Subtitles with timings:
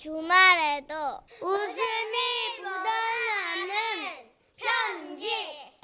[0.00, 0.94] 주말에도
[1.42, 2.16] 웃음이
[2.62, 5.28] 묻어나는 편지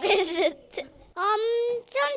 [0.00, 0.80] 베스트
[1.14, 2.16] 엄청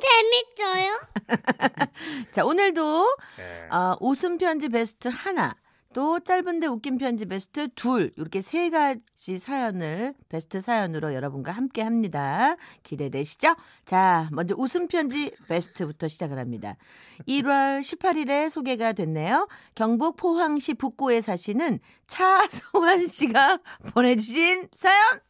[0.56, 1.02] 재밌어요.
[2.32, 3.68] 자, 오늘도 네.
[3.70, 5.54] 어, 웃음 편지 베스트 하나,
[5.94, 12.56] 또 짧은데 웃긴 편지 베스트 둘, 이렇게 세 가지 사연을 베스트 사연으로 여러분과 함께 합니다.
[12.84, 13.56] 기대되시죠?
[13.86, 16.76] 자, 먼저 웃음 편지 베스트부터 시작을 합니다.
[17.28, 19.48] 1월 18일에 소개가 됐네요.
[19.74, 23.60] 경북 포항시 북구에 사시는 차성환 씨가
[23.94, 25.29] 보내주신 사연.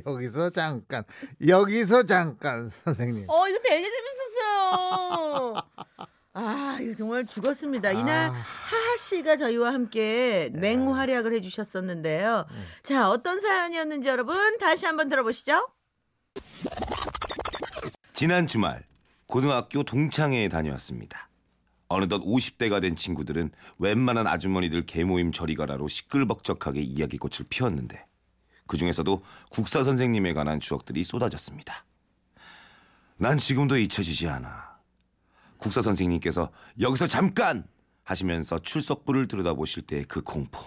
[0.06, 1.04] 여기서 잠깐,
[1.46, 3.26] 여기서 잠깐, 선생님.
[3.28, 5.54] 어, 이거 되게 재밌었어요.
[6.34, 7.92] 아, 이거 정말 죽었습니다.
[7.92, 8.32] 이날 아.
[8.32, 12.46] 하하 씨가 저희와 함께 맹활약을 해주셨었는데요.
[12.82, 15.68] 자, 어떤 사연이었는지 여러분 다시 한번 들어보시죠.
[18.14, 18.84] 지난 주말
[19.26, 21.28] 고등학교 동창회에 다녀왔습니다.
[21.88, 28.06] 어느덧 50대가 된 친구들은 웬만한 아주머니들 개모임 저리 가라로 시끌벅적하게 이야기꽃을 피웠는데
[28.66, 31.84] 그 중에서도 국사 선생님에 관한 추억들이 쏟아졌습니다.
[33.16, 34.78] 난 지금도 잊혀지지 않아.
[35.58, 37.66] 국사 선생님께서 여기서 잠깐
[38.04, 40.58] 하시면서 출석부를 들여다보실 때 그 공포.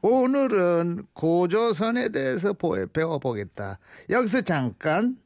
[0.00, 3.78] 오늘은 고조선에 대해서 보- 배워보겠다.
[4.10, 5.18] 여기서 잠깐.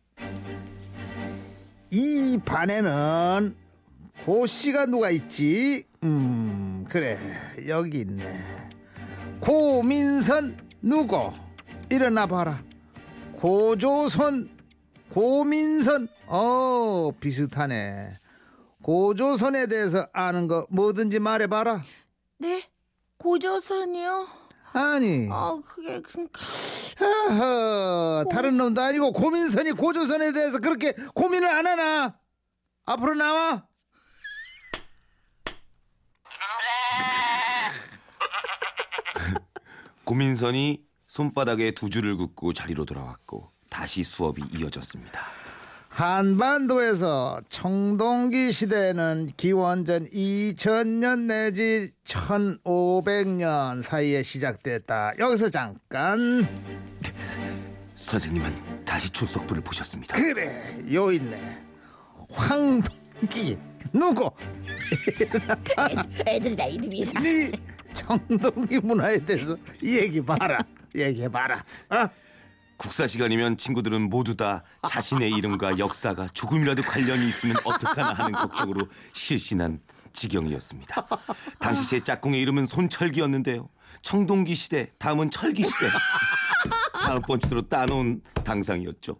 [1.90, 3.54] 이 반에는
[4.24, 5.84] 고씨가 누가 있지?
[6.04, 7.18] 음, 그래.
[7.68, 8.24] 여기 있네.
[9.40, 11.30] 고민선 누구?
[11.90, 12.62] 일어나 봐라.
[13.36, 14.50] 고조선,
[15.10, 16.08] 고민선.
[16.26, 18.18] 어, 비슷하네.
[18.82, 21.82] 고조선에 대해서 아는 거 뭐든지 말해봐라.
[22.38, 22.68] 네,
[23.18, 24.26] 고조선이요.
[24.72, 25.28] 아니.
[25.30, 26.40] 아, 그게 그러니까
[27.00, 32.18] 허허, 다른 놈도 아니고 고민선이 고조선에 대해서 그렇게 고민을 안 하나?
[32.86, 33.66] 앞으로 나와.
[40.04, 45.20] 고민선이 손바닥에 두 줄을 긋고 자리로 돌아왔고 다시 수업이 이어졌습니다.
[45.88, 55.12] 한반도에서 청동기 시대는 기원전 2000년 내지 1500년 사이에 시작됐다.
[55.18, 56.48] 여기서 잠깐.
[57.94, 60.16] 선생님은 다시 출석부를 보셨습니다.
[60.16, 61.62] 그래, 요 있네.
[62.30, 63.58] 황동기
[63.92, 64.30] 누구?
[66.26, 67.22] 애들이 다 이름이 이상.
[67.22, 67.52] 네
[67.92, 70.58] 청동기 문화에 대해서 얘기 봐라.
[70.96, 71.64] 얘기해 봐라.
[71.90, 72.06] 어?
[72.76, 79.80] 국사 시간이면 친구들은 모두 다 자신의 이름과 역사가 조금이라도 관련이 있으면 어떡하나 하는 걱정으로 실신한
[80.12, 81.06] 지경이었습니다.
[81.58, 83.68] 당시 제 짝꿍의 이름은 손철기였는데요.
[84.02, 85.86] 청동기 시대, 다음은 철기 시대.
[86.92, 89.16] 다음 번째로 따놓은 당상이었죠.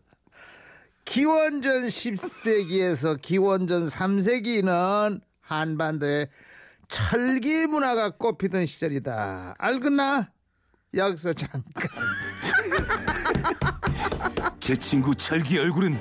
[1.05, 6.29] 기원전 10세기에서 기원전 3세기는 한반도에
[6.93, 9.55] 철기 문화가 꼽히던 시절이다.
[9.57, 10.31] 알겠나?
[10.93, 11.63] 여기서 잠깐.
[14.61, 15.99] 제 친구 철기 얼굴은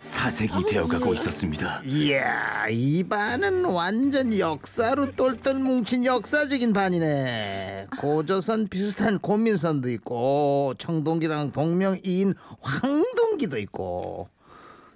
[0.00, 1.82] 사색이 되어가고 있었습니다.
[1.84, 7.88] 이야, 이 반은 완전 역사로 똘똘 뭉친 역사적인 반이네.
[7.98, 14.30] 고조선 비슷한 고민선도 있고, 청동기랑 동명이인 황동기도 있고,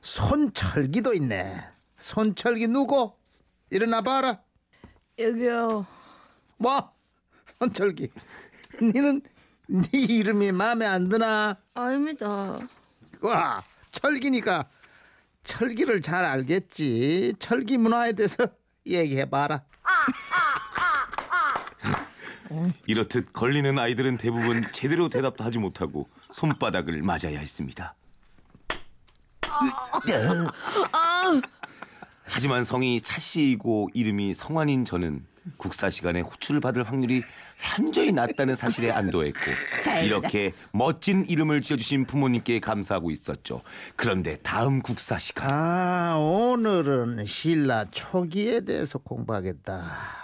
[0.01, 1.55] 손철기도 있네.
[1.99, 3.13] 손철기 누구?
[3.71, 4.41] 일어나 봐라.
[5.19, 5.87] 여기요.
[6.59, 6.93] 뭐?
[7.59, 8.11] 손철기.
[8.81, 9.21] 니는
[9.67, 11.57] 네 이름이 마음에 안 드나?
[11.75, 12.59] 아닙니다.
[13.21, 14.69] 와, 철기니까
[15.45, 17.35] 철기를 잘 알겠지.
[17.39, 18.47] 철기 문화에 대해서
[18.87, 19.63] 얘기해 봐라.
[22.87, 27.95] 이렇듯 걸리는 아이들은 대부분 제대로 대답도 하지 못하고 손바닥을 맞아야 했습니다.
[32.29, 35.25] 하지만 성이 차씨이고 이름이 성환인 저는
[35.57, 37.23] 국사 시간에 호출을 받을 확률이
[37.57, 39.41] 현저히 낮다는 사실에 안도했고
[40.05, 43.63] 이렇게 멋진 이름을 지어주신 부모님께 감사하고 있었죠.
[43.97, 50.19] 그런데 다음 국사 시간 아, 오늘은 신라 초기에 대해서 공부하겠다.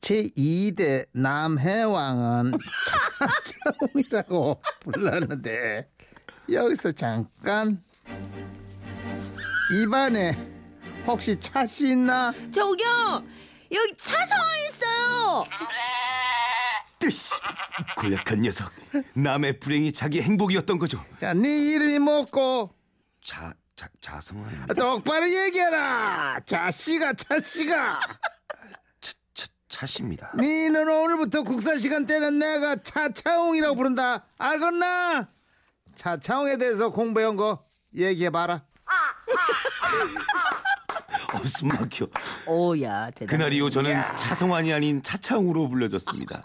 [0.00, 2.52] 제 2대 남해왕은
[3.24, 5.88] 차차웅이라고 불렀는데
[6.52, 7.82] 여기서 잠깐
[9.82, 10.55] 입안에
[11.06, 12.32] 혹시 차씨 있나?
[12.52, 13.24] 저기요.
[13.72, 15.44] 여기 차성환 있어요.
[16.98, 17.34] 뜻이
[17.96, 18.72] 고약한 녀석
[19.14, 21.04] 남의 불행이 자기 행복이었던 거죠.
[21.20, 22.74] 자, 네 이름이 뭐고?
[23.24, 26.40] 자, 자 자성환 똑바로 얘기해라.
[26.44, 28.00] 자씨가 차씨가.
[29.00, 30.32] 차, 차, 차씨입니다.
[30.36, 34.26] 니는 오늘부터 국사 시간 때는 내가 차차웅이라고 부른다.
[34.38, 35.28] 알겠나?
[35.94, 37.64] 차차웅에 대해서 공부해온 거
[37.94, 38.64] 얘기해봐라.
[41.36, 42.06] 어, 숨 막혀.
[42.46, 43.26] 오야 대단.
[43.28, 46.42] 그날 이후 저는 차성환이 아닌 차차웅으로 불려졌습니다.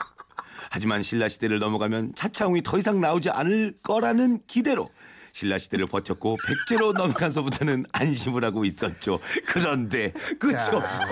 [0.69, 4.89] 하지만 신라 시대를 넘어가면 차차웅이 더 이상 나오지 않을 거라는 기대로
[5.33, 9.19] 신라 시대를 버텼고 백제로 넘어가서부터는 안심을 하고 있었죠.
[9.45, 10.75] 그런데 끝이 자.
[10.77, 10.99] 없어.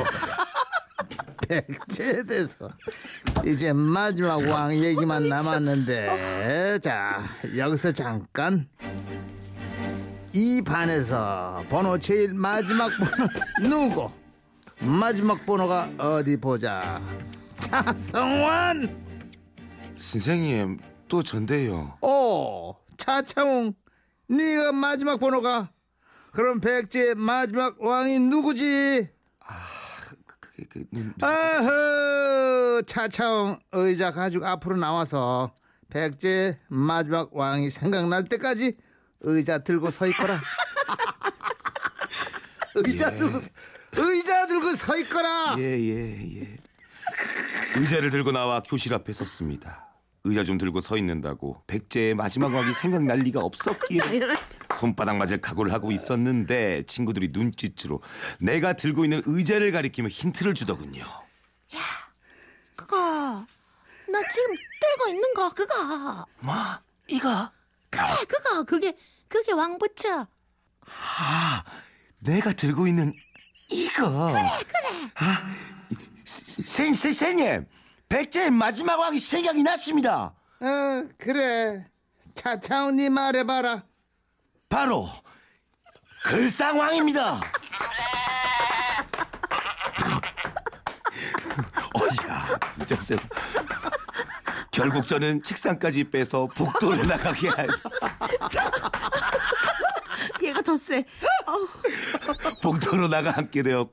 [1.47, 2.69] 백제에 대해서
[3.45, 7.23] 이제 마지막 왕 얘기만 남았는데 자
[7.57, 8.67] 여기서 잠깐
[10.39, 13.30] 이 반에서 번호 제일 마지막 번호
[13.89, 14.09] 누구?
[14.80, 17.01] 마지막 번호가 어디 보자.
[17.59, 19.03] 차성원.
[19.97, 21.97] 선생님 또 전데요.
[22.00, 23.74] 오 차차웅.
[24.30, 25.71] 네가 마지막 번호가
[26.31, 29.09] 그럼 백제 마지막 왕이 누구지?
[30.39, 31.13] 그게 그 눈.
[31.21, 35.51] 아흐 차차웅 의자 가지고 앞으로 나와서
[35.89, 38.77] 백제 마지막 왕이 생각날 때까지
[39.21, 40.42] 의자 들고 서 있거라.
[42.75, 43.50] 의자 들고 서-
[43.98, 45.56] 의자 들고 서 있거라.
[45.57, 46.57] 예예 예,
[47.77, 49.86] 의자를 들고 나와 교실 앞에 섰습니다.
[50.25, 54.00] 의자 좀 들고 서 있는다고 백제의 마지막 왕이 생각날 리가 없었기에
[54.77, 58.01] 손바닥 맞을 각오를 하고 있었는데 친구들이 눈짓으로
[58.39, 61.06] 내가 들고 있는 의자를 가리키며 힌트를 주더군요.
[62.75, 66.56] 그거 나 지금 들고 있는 거 그거 뭐
[67.07, 67.50] 이거
[67.89, 68.95] 그래 그거 그게
[69.29, 70.27] 그게 왕부처.
[72.19, 73.13] 내가 들고 있는
[73.69, 75.45] 이거 그래 그래 아
[76.25, 77.67] 선- 선생님
[78.09, 80.33] 백제의 마지막 왕이 생각이 났습니다.
[80.61, 81.85] 어 그래
[82.35, 83.83] 차차웅 네 말해봐라.
[84.67, 85.07] 바로
[86.23, 87.39] 글상왕입니다.
[91.93, 93.15] 어야 진짜 세.
[94.71, 97.67] 결국 저는 책상까지 빼서 복도로 나가게 할
[100.69, 101.04] 얘가 더 세.
[102.62, 103.92] 복도로 나가 앉게 되었고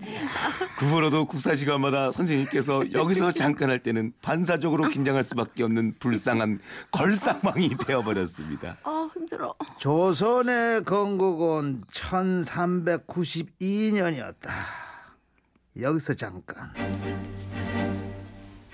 [0.78, 7.76] 그 후로도 국사 시간마다 선생님께서 여기서 잠깐 할 때는 반사적으로 긴장할 수밖에 없는 불쌍한 걸상왕이
[7.86, 8.76] 되어버렸습니다.
[8.82, 9.54] 아 힘들어.
[9.78, 14.50] 조선의 건국은 1392년이었다.
[15.80, 16.72] 여기서 잠깐.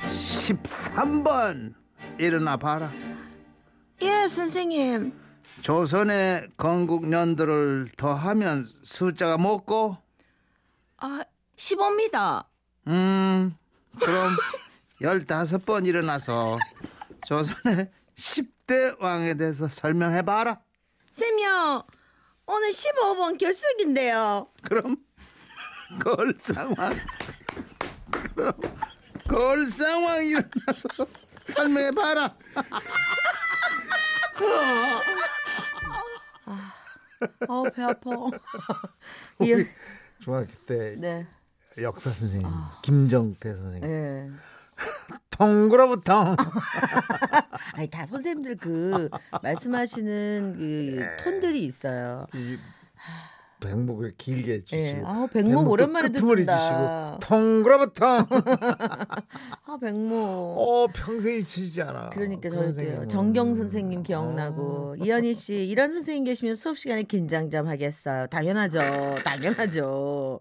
[0.08, 1.74] 13번
[2.18, 2.90] 일어나 봐라.
[4.02, 5.12] 예 선생님.
[5.60, 9.96] 조선의 건국 년도를 더하면 숫자가 뭐고?
[10.98, 11.22] 아
[11.56, 12.44] 15입니다.
[12.88, 13.56] 음,
[14.00, 14.36] 그럼
[15.00, 16.58] 15번 일어나서
[17.26, 20.60] 조선의 10대 왕에 대해서 설명해 봐라.
[21.10, 21.84] 쌤요
[22.46, 24.46] 오늘 15번 결석인데요.
[24.62, 24.96] 그럼
[26.00, 26.96] 걸상왕
[28.34, 28.52] 그럼
[29.28, 31.06] 걸상왕 일어나서
[31.44, 32.34] 설명해 봐라.
[37.48, 38.10] 아 배 아파.
[39.38, 39.66] 우리
[40.20, 41.26] 중학교 때 네.
[41.80, 42.46] 역사 선생님
[42.82, 44.28] 김정태 선생님 예.
[45.30, 46.36] 통그로부통
[47.74, 49.08] 아니 다 선생님들 그
[49.42, 52.26] 말씀하시는 그 톤들이 있어요.
[52.34, 52.58] 이
[53.62, 55.02] 백목을 길게 해주시고 예.
[55.04, 56.58] 아, 백목 오랜만에 듣는다.
[56.58, 58.26] 주시고 통그로부통
[59.66, 60.14] 아 백모.
[60.58, 62.10] 어 평생 잊히지 않아.
[62.10, 62.72] 그러니까 저도요.
[62.72, 63.08] 생각은.
[63.08, 68.26] 정경 선생님 기억나고 이현희 씨 이런 선생님 계시면 수업 시간에 긴장 좀 하겠어요.
[68.26, 68.78] 당연하죠.
[69.24, 70.38] 당연하죠.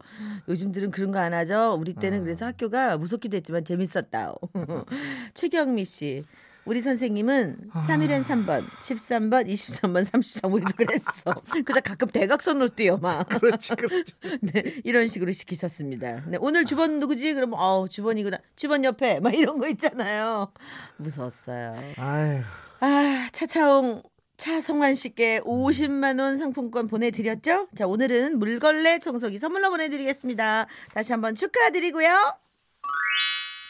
[0.49, 1.77] 요즘들은 그런 거 안 하죠.
[1.79, 4.33] 우리 때는 그래서 학교가 무섭기도 했지만 재밌었다.
[5.35, 6.23] 최경미 씨.
[6.65, 11.33] 우리 선생님은 3일엔 3번, 13번, 23번, 33번 우리도 그랬어.
[11.65, 13.27] 그다 가끔 대각선으로 뛰어 막.
[13.29, 14.13] 그렇지 그렇지.
[14.41, 16.25] 네, 이런 식으로 시키셨습니다.
[16.27, 17.33] 네, 오늘 주번 누구지?
[17.33, 18.37] 그러면 어, 주번이구나.
[18.55, 20.51] 주번 옆에 막 이런 거 있잖아요.
[20.97, 21.75] 무서웠어요.
[21.97, 22.41] 아유
[22.79, 24.03] 아, 차차홍
[24.37, 27.67] 차성환 씨께 50만 원 상품권 보내드렸죠?
[27.75, 30.65] 자, 오늘은 물걸레 청소기 선물로 보내드리겠습니다.
[30.93, 32.09] 다시 한번 축하드리고요.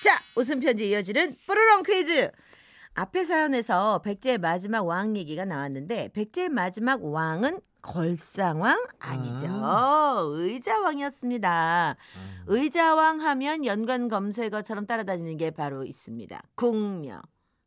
[0.03, 2.31] 자, 웃음 편지 이어지는 뽀로롱 퀴즈.
[2.93, 9.48] 앞에 사연에서 백제의 마지막 왕 얘기가 나왔는데 백제의 마지막 왕은 걸상왕 아니죠.
[10.36, 11.95] 의자왕이었습니다.
[12.48, 16.41] 의자왕 하면 연관 검색어처럼 따라다니는 게 바로 있습니다.
[16.55, 17.21] 궁녀.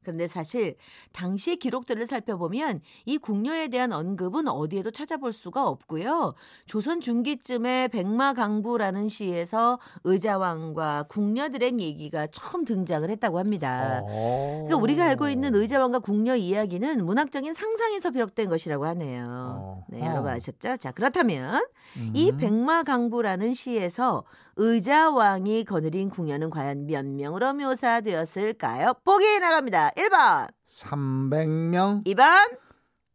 [0.05, 0.77] 그런데 사실
[1.13, 6.35] 당시의 기록들을 살펴보면 이 궁녀에 대한 언급은 어디에도 찾아볼 수가 없고요.
[6.67, 14.03] 조선 중기쯤에 백마강부라는 시에서 의자왕과 궁녀들의 얘기가 처음 등장을 했다고 합니다.
[14.05, 19.85] 그러니까 우리가 알고 있는 의자왕과 궁녀 이야기는 문학적인 상상에서 비롯된 것이라고 하네요.
[19.89, 20.77] 네, 여러분 아셨죠?
[20.77, 21.65] 자, 그렇다면
[22.13, 24.25] 이 백마강부라는 시에서
[24.57, 28.95] 의자왕이 거느린 궁녀는 과연 몇 명으로 묘사되었을까요?
[29.05, 29.91] 보기 나갑니다.
[29.91, 32.59] 1번, 300명, 2번,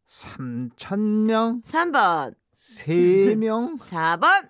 [0.05, 4.50] 3,000명, 3번, 세명 4번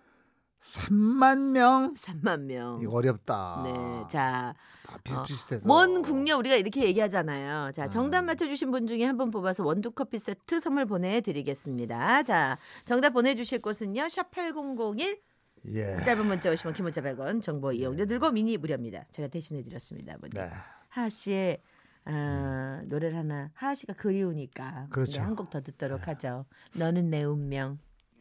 [0.62, 1.93] 3만 명.
[1.93, 2.79] 3만 명.
[2.81, 3.62] 이거 어렵다.
[3.63, 3.72] 네.
[4.12, 4.53] 자,
[4.86, 5.67] 다 비슷비슷해서.
[5.67, 7.72] 먼 국녀 우리가 이렇게 얘기하잖아요.
[7.72, 7.89] 자, 음.
[7.89, 12.24] 정답 맞춰주신 분 중에 한 분 뽑아서 원두 커피 세트 선물 보내드리겠습니다.
[12.24, 14.10] 자, 정답 보내주실 곳은요.
[14.10, 15.22] 샵 8001
[15.68, 15.98] 예.
[16.04, 19.06] 짧은 문자 50원, 긴 문자 100원, 정보 이용료 들고 미니 무료입니다.
[19.12, 20.18] 제가 대신해 드렸습니다.
[20.20, 20.42] 먼저.
[20.44, 20.50] 네.
[20.89, 21.62] 하하 씨의
[22.06, 25.22] 아, 노래를 하나 하하 씨가 그리우니까 그렇죠.
[25.22, 26.46] 한곡 더 듣도록 하죠.
[26.74, 27.80] 너는 내 운명.